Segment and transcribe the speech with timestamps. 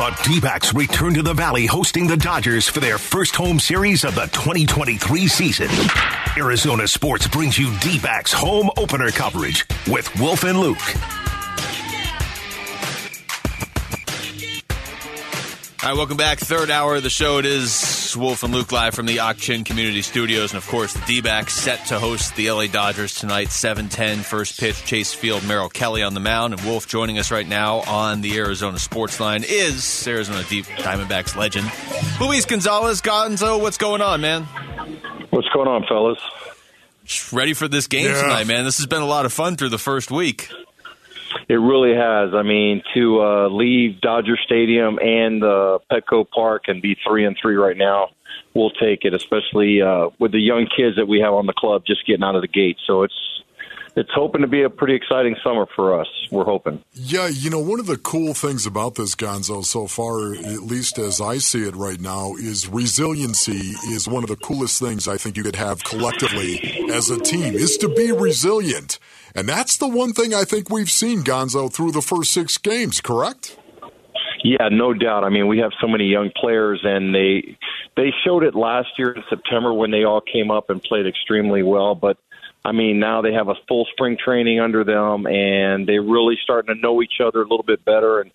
[0.00, 4.02] The D backs return to the Valley hosting the Dodgers for their first home series
[4.02, 5.68] of the 2023 season.
[6.38, 11.19] Arizona Sports brings you D backs home opener coverage with Wolf and Luke.
[15.82, 16.38] All right, welcome back.
[16.38, 17.38] Third hour of the show.
[17.38, 20.52] It is Wolf and Luke live from the Ak-Chin Community Studios.
[20.52, 24.60] And of course, the D backs set to host the LA Dodgers tonight, 7-10, First
[24.60, 26.52] pitch, Chase Field, Merrill Kelly on the mound.
[26.52, 31.34] And Wolf joining us right now on the Arizona Sports Line is Arizona Deep Diamondbacks
[31.34, 31.70] legend,
[32.20, 33.00] Luis Gonzalez.
[33.00, 34.42] Gonzo, what's going on, man?
[35.30, 36.18] What's going on, fellas?
[37.06, 38.20] Just ready for this game Yeah.
[38.20, 38.64] tonight, man.
[38.66, 40.50] This has been a lot of fun through the first week.
[41.48, 42.34] It really has.
[42.34, 47.36] I mean, to uh, leave Dodger Stadium and uh, Petco Park and be three and
[47.40, 48.08] three right now,
[48.54, 49.14] we'll take it.
[49.14, 52.34] Especially uh, with the young kids that we have on the club just getting out
[52.34, 52.78] of the gate.
[52.86, 53.29] So it's
[53.96, 56.08] it's hoping to be a pretty exciting summer for us.
[56.30, 56.82] We're hoping.
[56.92, 60.98] Yeah, you know, one of the cool things about this, Gonzo, so far, at least
[60.98, 65.16] as I see it right now, is resiliency is one of the coolest things I
[65.16, 68.98] think you could have collectively as a team, is to be resilient.
[69.34, 73.00] And that's the one thing I think we've seen, Gonzo, through the first six games,
[73.00, 73.56] correct?
[74.42, 75.24] Yeah, no doubt.
[75.24, 77.56] I mean, we have so many young players, and they
[77.96, 81.62] they showed it last year in September when they all came up and played extremely
[81.62, 81.94] well.
[81.94, 82.16] But
[82.64, 86.74] I mean, now they have a full spring training under them, and they're really starting
[86.74, 88.30] to know each other a little bit better and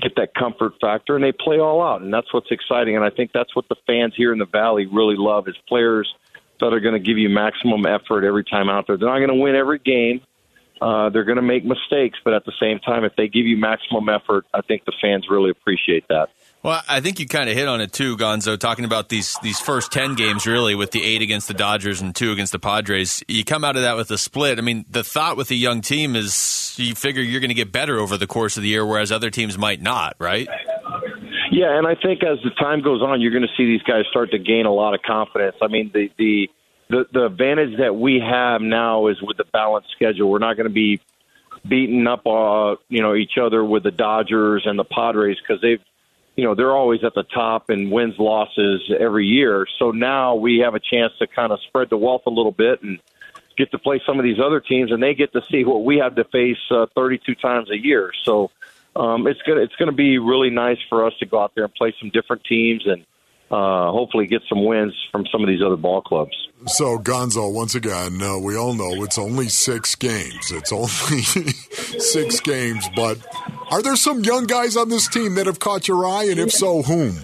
[0.00, 2.96] get that comfort factor, and they play all out, and that's what's exciting.
[2.96, 6.12] And I think that's what the fans here in the Valley really love is players
[6.60, 8.96] that are going to give you maximum effort every time out there.
[8.96, 10.20] They're not going to win every game.
[10.80, 13.56] Uh, they're going to make mistakes, but at the same time, if they give you
[13.58, 16.30] maximum effort, I think the fans really appreciate that.
[16.62, 18.58] Well, I think you kind of hit on it too, Gonzo.
[18.58, 22.14] Talking about these these first ten games, really, with the eight against the Dodgers and
[22.14, 24.58] two against the Padres, you come out of that with a split.
[24.58, 27.72] I mean, the thought with a young team is you figure you're going to get
[27.72, 30.48] better over the course of the year, whereas other teams might not, right?
[31.50, 34.04] Yeah, and I think as the time goes on, you're going to see these guys
[34.10, 35.56] start to gain a lot of confidence.
[35.62, 36.50] I mean, the the
[36.90, 40.28] the, the advantage that we have now is with the balanced schedule.
[40.28, 41.00] We're not going to be
[41.66, 45.80] beating up, uh, you know, each other with the Dodgers and the Padres because they've,
[46.36, 49.66] you know, they're always at the top and wins losses every year.
[49.78, 52.82] So now we have a chance to kind of spread the wealth a little bit
[52.82, 52.98] and
[53.56, 55.98] get to play some of these other teams, and they get to see what we
[55.98, 58.10] have to face uh, 32 times a year.
[58.24, 58.50] So
[58.96, 61.74] um, it's gonna it's gonna be really nice for us to go out there and
[61.74, 63.04] play some different teams and
[63.50, 66.36] uh, hopefully get some wins from some of these other ball clubs.
[66.66, 70.52] So, Gonzo, once again, uh, we all know it's only six games.
[70.52, 73.18] It's only six games, but
[73.70, 76.52] are there some young guys on this team that have caught your eye, and if
[76.52, 77.16] so, whom?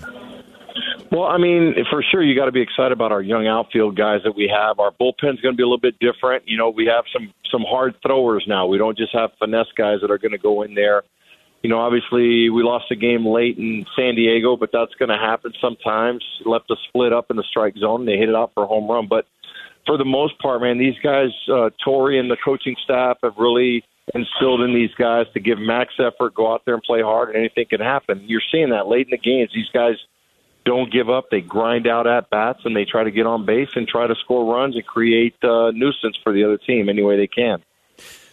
[1.10, 4.20] Well, I mean, for sure, you got to be excited about our young outfield guys
[4.24, 4.80] that we have.
[4.80, 6.44] Our bullpen's going to be a little bit different.
[6.46, 8.66] You know, we have some some hard throwers now.
[8.66, 11.02] We don't just have finesse guys that are going to go in there.
[11.62, 15.16] You know, obviously, we lost a game late in San Diego, but that's going to
[15.16, 16.24] happen sometimes.
[16.44, 18.04] Left a split up in the strike zone.
[18.04, 19.26] They hit it out for a home run, but
[19.86, 23.84] for the most part, man, these guys, uh, Torey and the coaching staff have really
[24.14, 27.38] instilled in these guys to give max effort, go out there and play hard, and
[27.38, 28.22] anything can happen.
[28.26, 29.50] You're seeing that late in the games.
[29.54, 29.96] These guys
[30.64, 31.30] don't give up.
[31.30, 34.14] They grind out at bats and they try to get on base and try to
[34.16, 37.62] score runs and create uh, nuisance for the other team any way they can.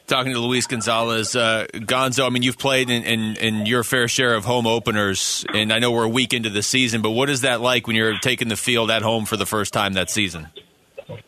[0.05, 2.25] Talking to Luis Gonzalez, uh, Gonzo.
[2.25, 5.79] I mean, you've played in, in, in your fair share of home openers, and I
[5.79, 7.01] know we're a week into the season.
[7.01, 9.71] But what is that like when you're taking the field at home for the first
[9.71, 10.49] time that season?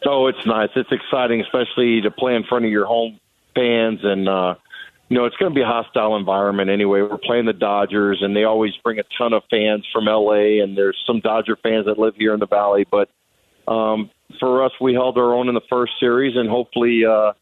[0.05, 0.69] Oh, it's nice.
[0.75, 3.17] It's exciting, especially to play in front of your home
[3.55, 3.99] fans.
[4.03, 4.55] And, uh,
[5.09, 7.01] you know, it's going to be a hostile environment anyway.
[7.01, 10.77] We're playing the Dodgers, and they always bring a ton of fans from L.A., and
[10.77, 12.85] there's some Dodger fans that live here in the Valley.
[12.89, 13.09] But
[13.71, 17.33] um, for us, we held our own in the first series, and hopefully uh,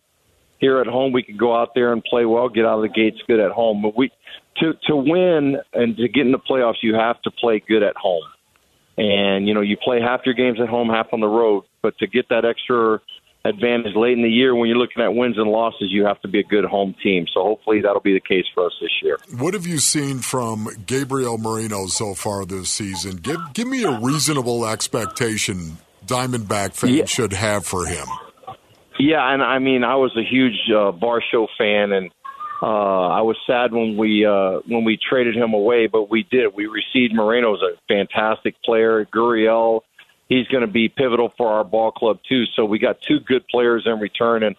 [0.59, 2.89] here at home we can go out there and play well, get out of the
[2.89, 3.81] gates good at home.
[3.81, 4.11] But we
[4.57, 7.95] to to win and to get in the playoffs, you have to play good at
[7.97, 8.23] home.
[8.97, 11.65] And you know, you play half your games at home, half on the road.
[11.81, 13.01] But to get that extra
[13.45, 16.27] advantage late in the year, when you're looking at wins and losses, you have to
[16.27, 17.25] be a good home team.
[17.33, 19.17] So hopefully that'll be the case for us this year.
[19.37, 23.17] What have you seen from Gabriel Moreno so far this season?
[23.17, 27.05] Give give me a reasonable expectation Diamondback fans Yeah.
[27.05, 28.05] should have for him.
[28.99, 32.11] Yeah, and I mean, I was a huge uh, Bar Show fan, and
[32.61, 32.65] uh,
[33.09, 36.53] I was sad when we uh, when we traded him away, but we did.
[36.55, 39.05] We received Moreno as a fantastic player.
[39.05, 39.81] Gurriel,
[40.33, 42.45] he's going to be pivotal for our ball club too.
[42.55, 44.43] So we got two good players in return.
[44.43, 44.55] And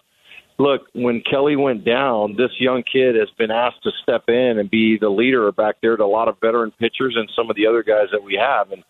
[0.57, 4.69] look, when Kelly went down, this young kid has been asked to step in and
[4.69, 7.67] be the leader back there to a lot of veteran pitchers and some of the
[7.67, 8.83] other guys that we have, and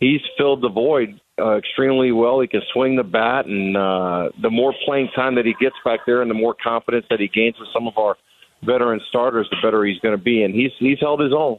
[0.00, 2.40] he's filled the void uh, extremely well.
[2.40, 6.00] He can swing the bat, and uh, the more playing time that he gets back
[6.06, 8.16] there, and the more confidence that he gains with some of our
[8.62, 10.42] veteran starters, the better he's going to be.
[10.42, 11.58] And he's he's held his own.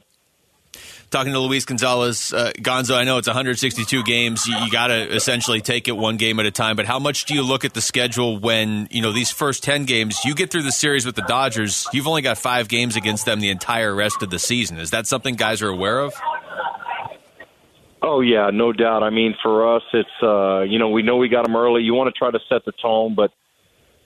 [1.15, 2.33] Talking to Luis Gonzalez.
[2.33, 4.45] Uh, Gonzo, I know it's 162 games.
[4.47, 6.75] You, you got to essentially take it one game at a time.
[6.75, 9.85] But how much do you look at the schedule when you know these first 10
[9.85, 10.19] games?
[10.25, 11.87] You get through the series with the Dodgers.
[11.93, 14.77] You've only got five games against them the entire rest of the season.
[14.77, 16.13] Is that something guys are aware of?
[18.01, 19.01] Oh yeah, no doubt.
[19.01, 21.83] I mean, for us, it's uh, you know we know we got them early.
[21.83, 23.31] You want to try to set the tone, but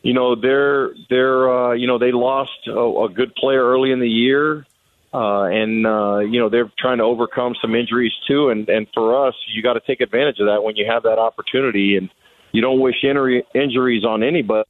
[0.03, 3.99] you know they're they're uh, you know they lost a, a good player early in
[3.99, 4.67] the year,
[5.13, 8.49] uh, and uh, you know they're trying to overcome some injuries too.
[8.49, 11.19] And and for us, you got to take advantage of that when you have that
[11.19, 12.09] opportunity, and
[12.51, 14.65] you don't wish injuries on anybody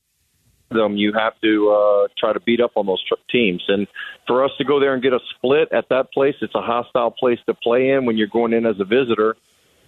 [0.70, 3.64] them, you have to uh, try to beat up on those teams.
[3.68, 3.88] And
[4.28, 7.12] for us to go there and get a split at that place, it's a hostile
[7.12, 9.36] place to play in when you're going in as a visitor.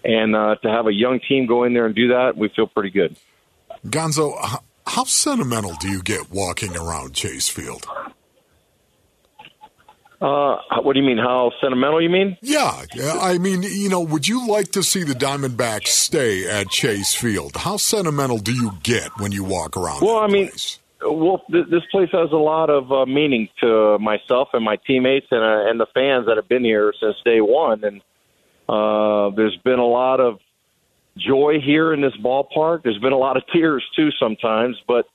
[0.04, 2.68] And uh, to have a young team go in there and do that, we feel
[2.68, 3.16] pretty good.
[3.86, 4.34] Gonzo,
[4.88, 7.88] how sentimental do you get walking around Chase Field?
[10.22, 11.18] Uh, what do you mean?
[11.18, 12.00] How sentimental?
[12.00, 12.38] You mean?
[12.42, 12.84] Yeah,
[13.20, 17.58] I mean, you know, would you like to see the Diamondbacks stay at Chase Field?
[17.58, 20.02] How sentimental do you get when you walk around?
[20.02, 20.80] Well, I mean, place?
[21.02, 25.26] well, th- this place has a lot of uh, meaning to myself and my teammates
[25.32, 27.84] and uh, and the fans that have been here since day one.
[27.84, 28.02] And
[28.70, 30.38] uh, there's been a lot of
[31.18, 32.84] joy here in this ballpark.
[32.84, 35.06] There's been a lot of tears too sometimes, but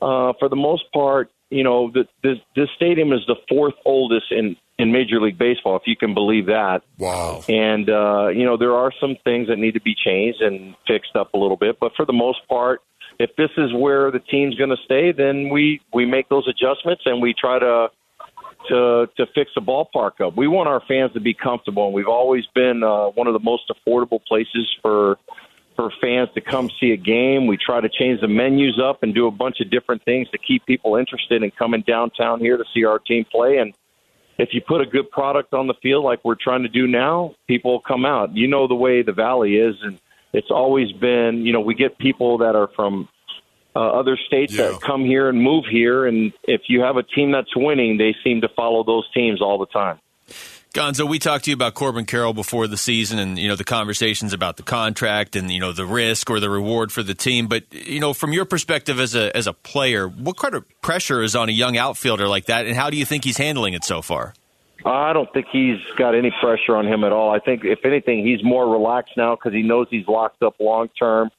[0.00, 4.26] uh, for the most part, you know, the, this, this stadium is the fourth oldest
[4.30, 6.80] in in Major League Baseball, if you can believe that.
[6.98, 7.44] Wow.
[7.48, 11.14] And uh, you know, there are some things that need to be changed and fixed
[11.14, 12.80] up a little bit, but for the most part,
[13.18, 17.02] if this is where the team's going to stay, then we we make those adjustments
[17.04, 17.88] and we try to
[18.68, 20.36] to to fix the ballpark up.
[20.36, 23.44] We want our fans to be comfortable, and we've always been uh, one of the
[23.44, 25.18] most affordable places for
[25.76, 27.46] for fans to come see a game.
[27.46, 30.38] We try to change the menus up and do a bunch of different things to
[30.38, 33.58] keep people interested in coming downtown here to see our team play.
[33.58, 33.74] And
[34.38, 37.34] if you put a good product on the field like we're trying to do now,
[37.46, 38.34] people will come out.
[38.36, 39.98] You know the way the Valley is, and
[40.32, 43.08] it's always been, you know, we get people that are from
[43.74, 44.72] uh, other states Yeah.
[44.72, 46.06] that come here and move here.
[46.06, 49.58] And if you have a team that's winning, they seem to follow those teams all
[49.58, 49.98] the time.
[50.72, 53.64] Gonzo, we talked to you about Corbin Carroll before the season, and you know the
[53.64, 57.46] conversations about the contract and you know the risk or the reward for the team.
[57.46, 61.22] But you know, from your perspective as a as a player, what kind of pressure
[61.22, 63.84] is on a young outfielder like that, and how do you think he's handling it
[63.84, 64.32] so far?
[64.86, 67.30] I don't think he's got any pressure on him at all.
[67.30, 70.88] I think, if anything, he's more relaxed now because he knows he's locked up long
[70.98, 71.30] term.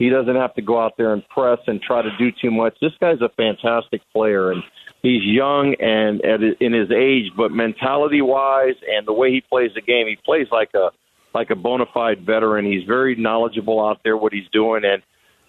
[0.00, 2.74] He doesn't have to go out there and press and try to do too much.
[2.80, 4.62] This guy's a fantastic player, and
[5.02, 9.72] he's young and at in his age, but mentality wise and the way he plays
[9.74, 10.88] the game, he plays like a
[11.34, 12.64] like a bona fide veteran.
[12.64, 15.02] He's very knowledgeable out there what he's doing, and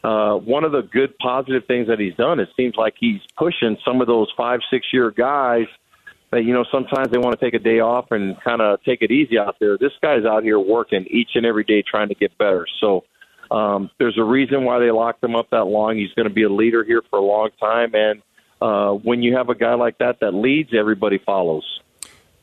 [0.03, 3.77] uh, one of the good positive things that he's done, it seems like he's pushing
[3.85, 5.67] some of those five six year guys
[6.31, 9.01] that you know sometimes they want to take a day off and kind of take
[9.01, 9.77] it easy out there.
[9.77, 12.67] This guy's out here working each and every day trying to get better.
[12.81, 13.05] So
[13.51, 15.97] um, there's a reason why they locked him up that long.
[15.97, 18.21] He's going to be a leader here for a long time, and
[18.61, 21.65] uh, when you have a guy like that that leads, everybody follows.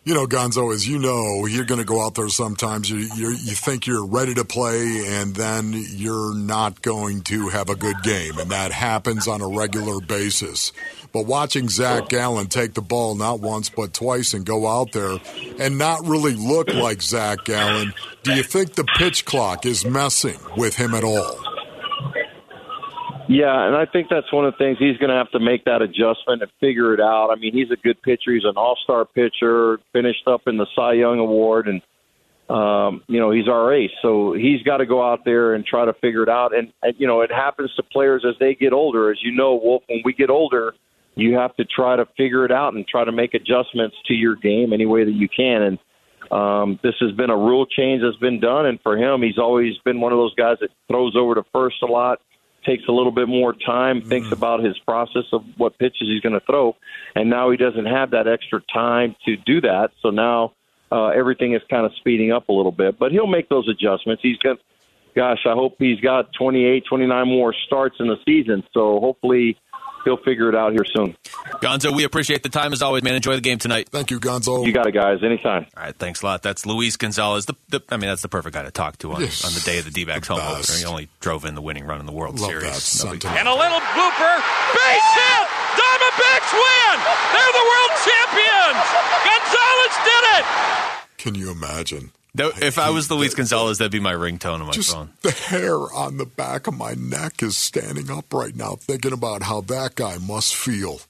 [0.05, 2.89] You know, Gonzo, as you know, you're going to go out there sometimes.
[2.89, 7.75] You you think you're ready to play, and then you're not going to have a
[7.75, 10.73] good game, and that happens on a regular basis.
[11.13, 15.19] But watching Zach Gallen take the ball not once but twice and go out there
[15.59, 20.39] and not really look like Zach Gallen, do you think the pitch clock is messing
[20.57, 21.48] with him at all?
[23.29, 25.67] Yeah, and I think that's one of the things he's going to have to make
[25.67, 27.29] that adjustment and figure it out.
[27.31, 28.33] I mean, he's a good pitcher.
[28.33, 31.83] He's an all-star pitcher, finished up in the Cy Young Award, and
[32.49, 33.91] um, you know he's our ace.
[34.01, 36.57] So he's got to go out there and try to figure it out.
[36.57, 39.11] And, and you know, it happens to players as they get older.
[39.11, 40.73] As you know, Wolf, when we get older,
[41.15, 44.37] you have to try to figure it out and try to make adjustments to your
[44.37, 45.63] game any way that you can.
[45.63, 45.79] And
[46.33, 49.75] um, this has been a rule change that's been done, and for him, he's always
[49.85, 52.21] been one of those guys that throws over to first a lot
[52.69, 56.35] takes a little bit more time, thinks about his process of what pitches he's going
[56.39, 56.77] to throw,
[57.15, 59.91] and now he doesn't have that extra time to do that.
[60.03, 60.53] So now
[60.93, 64.23] uh, everything is kind of speeding up a little bit, but he'll make those adjustments.
[64.23, 64.59] He's got,
[65.17, 68.63] gosh, I hope he's got 28, 29 more starts in the season.
[68.75, 69.59] So hopefully
[70.05, 71.17] he'll figure it out here soon.
[71.61, 73.15] Gonzo, we appreciate the time as always, man.
[73.15, 73.89] Enjoy the game tonight.
[73.89, 74.65] Thank you, Gonzo.
[74.67, 75.23] You got it, guys.
[75.25, 75.67] Anytime.
[75.77, 76.43] All right, thanks a lot.
[76.43, 77.47] That's Luis Gonzalez.
[77.47, 79.45] The, the, I mean, that's the perfect guy to talk to on, Yes.
[79.45, 80.71] on the day of the D-backs home best.
[80.71, 80.79] opener.
[80.79, 83.03] He only drove in the winning run in the World Love Series.
[83.03, 83.31] that No.
[83.31, 84.35] And a little blooper.
[84.75, 85.47] Base hit.
[85.79, 86.97] Diamondbacks win.
[87.33, 88.87] They're the world champions.
[89.25, 90.45] Gonzalez did it.
[91.19, 92.13] Can you imagine?
[92.35, 95.11] That- if I was Luis Gonzalez, that'd be my ringtone on my Just phone.
[95.23, 99.43] the hair on the back of my neck is standing up right now, thinking about
[99.45, 101.01] how that guy must feel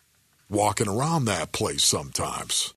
[0.51, 2.73] walking around that place sometimes.